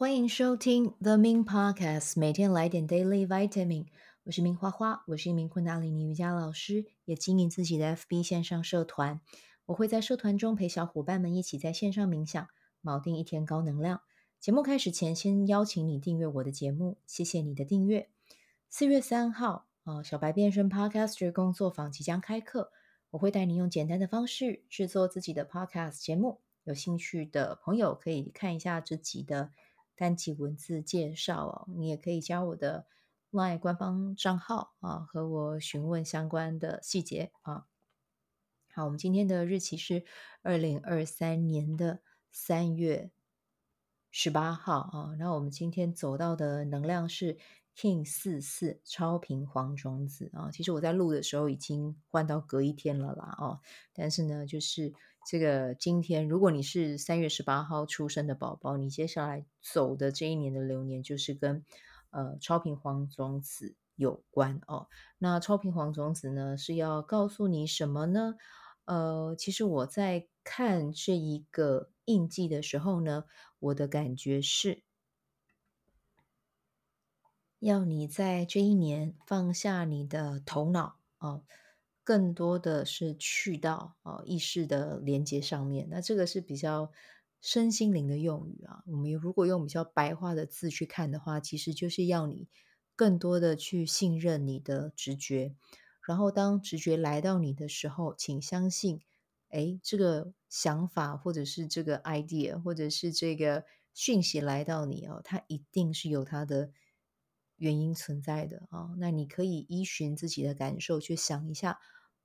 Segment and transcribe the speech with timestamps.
[0.00, 3.84] 欢迎收听 The m i n g Podcast，每天来点 Daily Vitamin。
[4.22, 9.20] 我是 Min 花花，我是一名昆达里尼瑜伽老师，也经营自己的 FB 线上社团。
[9.66, 12.48] 我会在社团中陪小伙伴们一起在线上冥想，
[12.82, 14.00] 锚定一天高能量。
[14.40, 18.08] 节目开始前，先邀请你订阅我的节目，谢谢你的订阅。
[18.70, 22.72] 四月三号，啊，小白变身 Podcast 工作坊即将开课，
[23.10, 26.40] 我会带你用简单的方式制作自己的 Podcast 节目。
[26.64, 29.50] 有兴趣的朋友可以看一下这集的。
[30.00, 32.86] 单集文字介绍哦，你也可以加我的
[33.32, 37.66] LINE 官方账号啊，和我询问相关的细节啊。
[38.72, 40.06] 好，我们今天的日期是
[40.40, 42.00] 二零二三年的
[42.32, 43.10] 三月
[44.10, 45.14] 十八号啊。
[45.18, 47.36] 那我们今天走到的能量是
[47.76, 50.50] King 四四超频黄种子啊。
[50.50, 53.60] 其实我在录的时候已经换到隔一天了啦哦，
[53.92, 54.94] 但是呢，就是。
[55.26, 61.62] 这个今天，如果你是三月十八号出生的宝宝，你接下来走的这一年的流年就是跟
[62.08, 64.88] 呃超频黄种子有关哦。
[65.18, 68.36] 那超频黄种子呢是要告诉你什么呢？
[68.86, 73.24] 呃，其实我在看这一个印记的时候呢，
[73.58, 74.82] 我的感觉是
[77.60, 81.44] 要你在这一年放下你的头脑哦。
[82.02, 86.90] 更多的是去到哦意识的连接上面，那这个是比较
[87.40, 88.82] 身心灵的用语啊。
[88.86, 92.48] 我们如果用比较白话的字去看的话，其实就是要你
[92.96, 95.54] 更多的去信任你的直觉，
[96.04, 99.00] 然后当直觉来到你的时候，请相信，
[99.50, 106.72] 哎，这个想法或者是这个 idea 或者是这个讯息来到你哦，它一定是有它的
[107.60, 108.90] 原因存在的啊。
[108.98, 111.78] 那你可以依循自己的感受去想一下。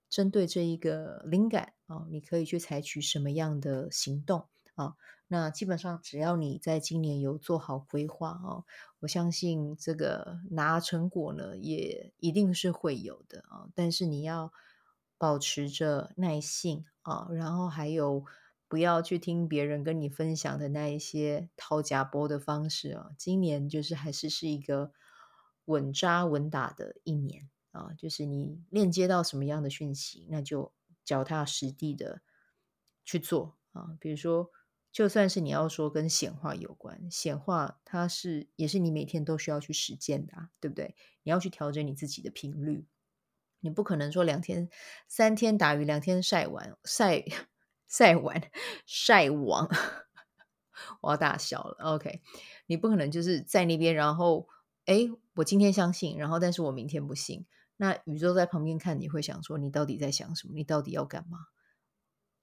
[0.08, 4.96] 针对这一个灵感啊，你可以去采取什么样的行动啊？
[5.28, 8.64] 那基本上只要你在今年有做好规划啊，
[9.00, 13.68] 我相信这个拿成果呢也一定是会有的啊。
[13.74, 14.54] 但是你要
[15.18, 18.24] 保持着耐性啊，然后还有
[18.70, 23.10] 不要去听别人跟你分享的那一些掏假波的方式啊。
[23.18, 24.92] 今年就是还是是一个
[25.66, 27.50] 稳扎稳打的一年。
[27.72, 30.72] 啊，就是你链接到什么样的讯息，那就
[31.04, 32.22] 脚踏实地的
[33.04, 33.98] 去做啊。
[34.00, 34.50] 比如说，
[34.94, 40.96] 就算是你要说跟显化有关，显化它是也是你每天都需要去实践的，对不对？
[41.24, 42.88] 你要去调整你自己的频率，
[43.60, 44.70] 你不可能说两天
[45.10, 47.26] 三天打鱼两天晒网晒
[47.90, 48.42] 晒网
[48.86, 49.70] 晒 网，
[51.02, 51.76] 我要大笑了。
[51.84, 52.22] OK，
[52.68, 54.48] 你不可能就是在那边，然后
[54.86, 57.46] 哎，我今天相信，然后但是我明天不信。
[57.78, 60.54] 那宇宙在旁边看，你会想说：你到底在想什么？
[60.56, 61.40] 你到底要干嘛？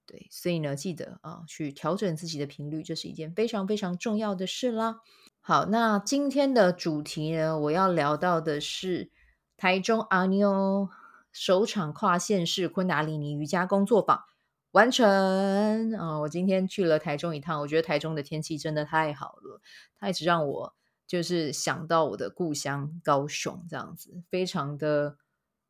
[0.04, 5.00] 对，所以呢，记得啊，去调整自己的频率，这是一件非常非常重要的事啦。
[5.41, 9.10] 好，那今天的主题呢，我要聊到的是
[9.56, 10.88] 台中阿妞
[11.30, 14.24] 首场跨县市昆达里尼瑜伽工作坊
[14.72, 16.19] 完成啊！
[16.20, 19.60] 我今天去了台中一趟，我觉得台中的天气真的太好了，
[19.98, 20.74] 它一直让我
[21.06, 25.16] 就是想到我的故乡高雄，这样子非常的。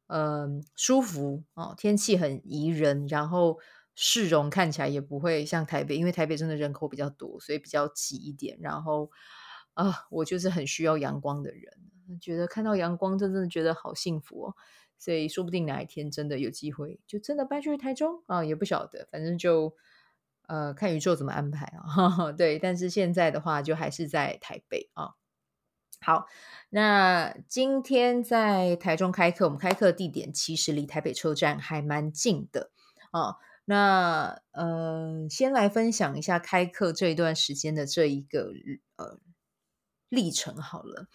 [0.09, 3.59] 嗯，舒服哦，天气很宜人，然后
[3.94, 8.59] 市容看起来也不会像台北，因为台北真的人口比较多，所以比较挤一点。
[8.60, 9.10] 然后
[9.72, 11.72] 啊，我就是很需要阳光的人，
[12.21, 14.54] 觉得看到阳光，真正的觉得好幸福哦。
[14.98, 19.75] 所以说不定哪一天真的有机会，就真的搬去台中啊，也不晓得，反正就
[20.47, 22.32] 呃看宇宙怎么安排啊。
[22.37, 25.15] 对，但是现在的话，就还是在台北啊。
[26.05, 26.27] 好，
[26.71, 32.73] 那今天在台中开课，我们开课地点其实离台北车站还蛮近的
[33.13, 33.37] 哦。
[33.65, 38.51] 那呃，先来分享一下开课这一段时间的这一个
[38.97, 39.21] 呃
[40.09, 41.07] 历程好了。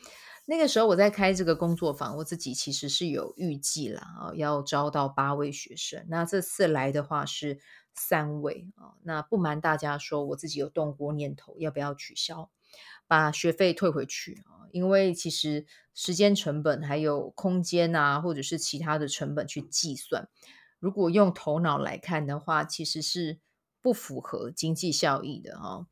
[0.45, 6.05] 那个时候我在开这个工作坊，我自己其实是有预计了啊，要招到八位学生。
[6.07, 7.59] 那这次来的话是
[7.93, 8.95] 三位啊。
[9.03, 12.49] 那不瞒大家说，我自己有动过念头，要不要取消？
[13.07, 20.29] 把学费退回去啊，因为其实时间成本还有空间啊，或者是其他的成本去计算，
[20.79, 23.39] 如果用头脑来看的话，其实是
[23.81, 25.87] 不符合经济效益的哈。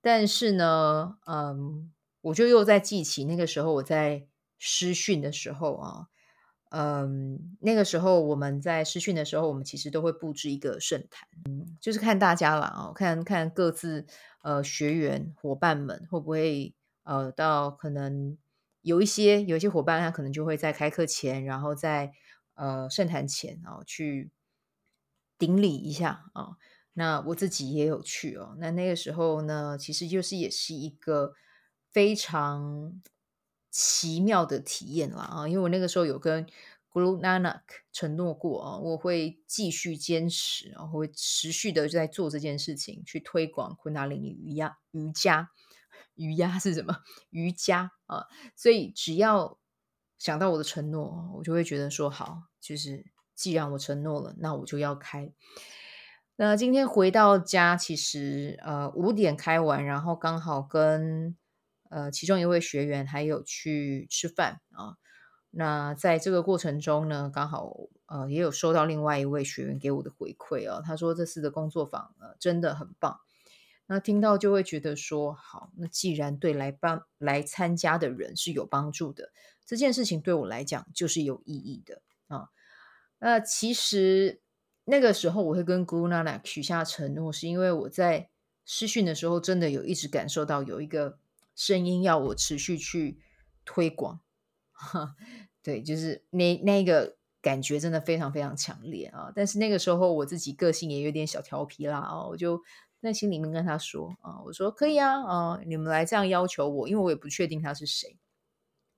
[0.00, 4.26] 但是呢，嗯，我就又在记起那个时候我在
[4.58, 6.06] 师训的时候啊，
[6.70, 14.06] 嗯，那个时候我们在试训的时候，我们其实都会布置一个圣坛，嗯，就是看大家啦啊，看看各自。
[14.42, 18.38] 呃，学员伙伴们会不会呃，到可能
[18.80, 22.10] 有一些有一些伙伴，他可能就会在开课前，然后在
[22.54, 24.30] 呃圣坛前啊、哦、去
[25.36, 26.56] 顶礼一下啊、哦。
[26.94, 28.56] 那我自己也有去哦。
[28.58, 31.34] 那那个时候呢，其实就是也是一个
[31.90, 32.98] 非常
[33.70, 35.48] 奇妙的体验了啊！
[35.48, 36.44] 因为我那个时候有跟
[36.92, 37.60] Guru Nanak
[37.92, 44.76] 承诺过啊，我会继续坚持啊，会持续的在做这件事情，去推广昆达里尼瑜伽。
[44.90, 45.50] 瑜伽，
[46.16, 46.98] 瑜伽是什么？
[47.30, 48.26] 瑜伽啊！
[48.56, 49.56] 所以只要
[50.18, 53.06] 想到我的承诺，我就会觉得说好，就是
[53.36, 55.32] 既然我承诺了，那我就要开。
[56.34, 61.36] 那今天回到家，其实呃五点开完，然后刚好跟
[61.90, 64.96] 呃其中一位学员还有去吃饭啊。
[65.50, 67.76] 那在这个过程中呢，刚好
[68.06, 73.20] 呃也有收到另外一位学员给我的回馈啊，他说这次的工作坊呃真的很棒。
[73.86, 79.30] 那听到就会觉得说好，那既然对来帮来参加的人是有帮助的，
[79.66, 82.48] 这件事情对我来讲就是有意义的啊。
[83.18, 84.40] 那其实。
[84.84, 88.30] 那个时候我会跟 Guru Nanak 许下承诺，是因为我在
[88.64, 91.18] 试训的时候真的有一直感受到有一个
[91.60, 93.20] 声音要我持续去
[93.66, 94.20] 推广，
[95.62, 99.30] 对，就是那那个感觉真的非常非常强烈啊！
[99.36, 102.62] 但是那个时候我自己个性也有点小调皮啦啊，我就
[103.02, 108.16] 在心里面跟他说啊，我说可以啊啊，你们来这样要求我，因为我也不确定他是谁，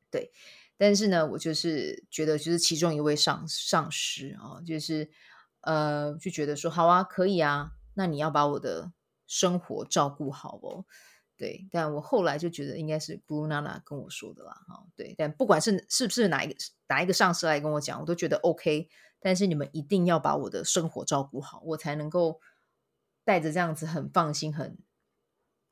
[0.08, 0.30] 对，
[0.76, 5.10] 但是呢，我就是觉得就是其中一位上上师啊，就是。
[5.64, 8.92] 呃，就觉得说好啊，可以啊，那你要把我的
[9.28, 10.84] 生活照顾好哦。
[11.42, 16.54] 对，但我后来就觉得应该是 Guru Nana 跟我说的啦，哈，对，但不管是是不是哪一个
[16.86, 18.88] 哪一个上司来跟我讲，我都觉得 OK。
[19.18, 22.40] 但是你们一定要把我的生活照顾好，我才能够
[23.24, 24.78] 带着这样子很放心、很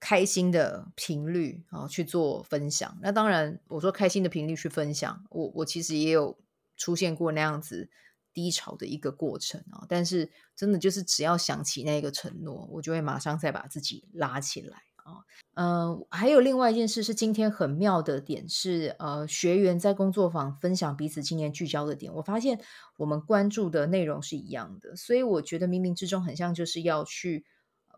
[0.01, 2.99] 开心的频率啊去做分享。
[3.01, 6.37] 那当然，我说开心的频率去分享，我我其实也有
[6.77, 7.91] 出现过那样子。
[8.33, 15.27] 低潮的一个过程啊，但是真的就是只要想起那个承诺，我就会马上再把自己拉起来啊。
[15.55, 22.61] 嗯，还有另外一件事是今天很妙的点是，呃，学员在工作坊分享彼此今年聚焦的点，我发现
[22.97, 27.45] 我们关注的内容是一样的，所以我觉得冥冥之中很像就是要去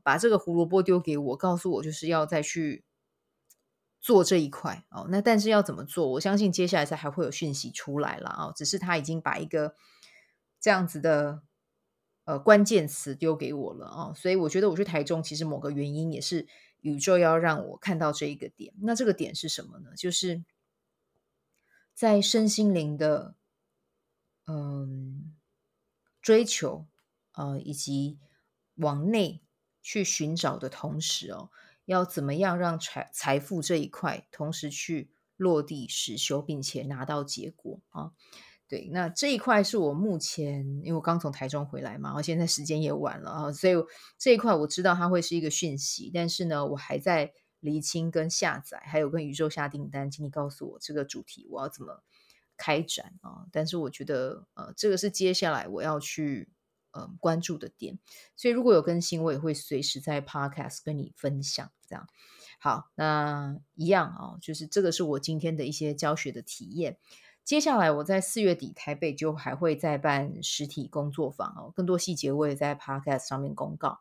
[0.03, 2.85] 把这个胡萝卜丢给我，告诉我就是要再去
[4.01, 5.07] 做这一块哦。
[5.11, 6.09] 那但是要怎么做？
[6.09, 9.75] 我相信接下来才还会有讯息出来了啊，只是他已经把一个。
[10.65, 11.43] 这样子的
[12.25, 16.47] 呃关键词丢给我了啊，所以我觉得我去台中，其实某个原因也是
[16.83, 18.75] 宇宙要让我看到这一个点。
[18.83, 19.97] 那这个点是什么呢？
[19.97, 20.45] 就是
[21.95, 23.35] 在身心灵的
[24.47, 25.35] 嗯
[26.21, 26.87] 追求
[27.33, 28.19] 呃以及
[28.75, 29.43] 往内
[29.81, 31.51] 去寻找的同时哦，
[31.85, 38.13] 要怎么样让财财富这一块同时去落地实修，并且拿到结果啊。
[38.69, 43.75] 对，那这一块是我目前，因为我刚从台中回来嘛，然后现在时间也晚了啊，所以
[44.19, 52.03] 这一块我知道它会是一个讯息，但是呢，我还在厘清跟下载，还有跟宇宙下订单，请你告诉我这个主题我要怎么
[52.57, 53.45] 开展啊？
[53.53, 56.49] 但是我觉得呃，这个是接下来我要去
[56.93, 57.99] 呃关注的点，
[58.37, 61.71] 所以如果有更新，我也会随时在 Podcast 跟你分享。
[61.87, 62.09] 这样
[62.59, 66.97] 好，那一样啊，就是这个是我今天的一些教学的体验。
[67.45, 74.01] 接下来我在四月底台北就还会再办实体工作坊哦，更多细节我也在 Podcast 上面公告。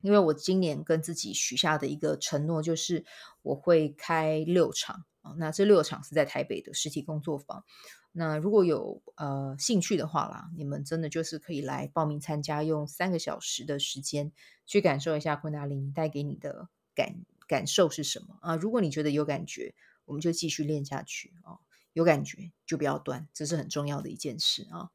[0.00, 3.04] 因为我今年跟自己许下的一个承诺就是
[3.42, 7.64] 我会开六场啊，那这六场是在台北的实体工作坊。
[8.12, 14.32] 那如果有呃兴趣的话啦，你们真的就是可以来报名参加，用三个小时的时间
[14.64, 18.56] 去感受一下昆达里尼带给你的感感受是什么啊？
[18.56, 19.74] 如果你觉得有感觉，
[20.06, 21.58] 我们就继续练下去啊。
[21.96, 24.90] 有感觉就不要断，这是很重要的一件事啊。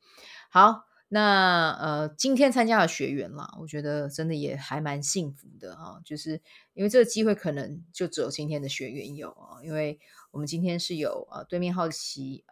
[0.52, 6.00] 好，那呃，今天参加的学员啦，我觉得真的也还蛮幸福的啊。
[6.06, 6.44] 就是
[6.76, 12.46] 因为这个机会可能就只有今天的学员有啊，因为我们今天是有呃对面好奇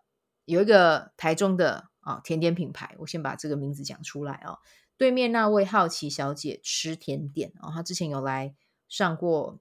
[0.45, 4.57] 有一个台中的啊甜点品牌，我先把这个名字讲出来啊。
[4.97, 8.55] 对面那位好奇小姐吃甜点啊，她之前有来
[8.87, 9.59] 上过。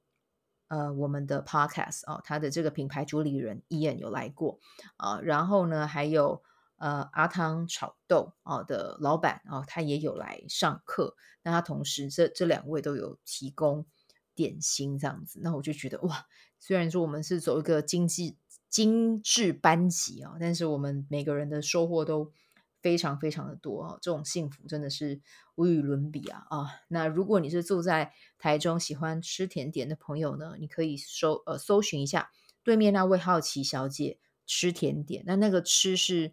[0.68, 4.58] 呃，我们的 podcast 啊、哦，他的这个品牌主理人 Ian 有来过
[4.96, 6.42] 啊、然后呢，还有
[6.76, 11.16] 呃阿汤炒豆、哦、的老板、哦，他也有来上课。
[11.42, 13.86] 那他同时这这两位都有提供
[14.34, 16.26] 点心这样子，那我就觉得哇，
[16.58, 18.36] 虽然说我们是走一个经济
[18.68, 22.32] 精致班级啊、但是我们每个人的收获都。
[22.80, 25.20] 非常非常的多啊，这种幸福真的是
[25.56, 26.70] 无与伦比啊啊！
[26.88, 32.30] 那如果你是住在台中喜欢吃甜点的朋友呢，你可以搜呃搜寻一下
[32.62, 36.32] 对面那位好奇小姐吃甜点，那那个吃是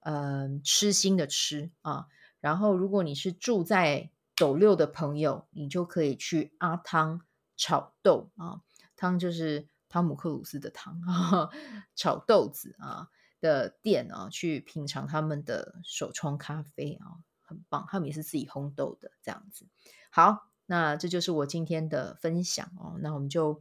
[0.00, 2.06] 嗯、痴心的吃啊。
[2.40, 7.22] 然后如果你是住在斗六的朋友，你就可以去阿汤
[7.56, 8.60] 炒豆啊，
[8.96, 11.48] 汤就是汤姆克鲁斯的汤啊，
[11.96, 13.08] 炒豆子啊
[13.44, 17.86] 的店啊，去品尝他们的手冲咖啡啊，很棒。
[17.90, 19.66] 他们也是自己烘豆的这样子。
[20.10, 22.96] 好，那这就是我今天的分享哦。
[23.02, 23.60] 那我们就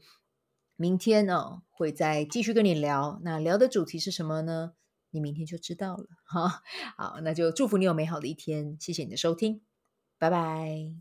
[0.78, 3.20] 明天呢会再继续跟你聊。
[3.24, 4.72] 那聊的主题是什么呢？
[5.10, 6.64] 你明天就知道了哈。
[6.96, 8.78] 好，那就祝福你有美好的一天。
[8.80, 9.62] 谢谢你的收听，
[10.18, 10.94] 拜拜。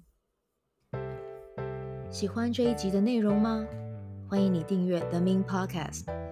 [2.11, 3.65] 喜欢这一集的内容吗？
[4.29, 6.32] 欢迎你订阅 The Min Podcast，